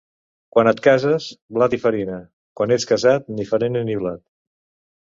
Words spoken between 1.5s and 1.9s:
blat i